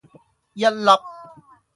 [0.53, 0.89] 一粒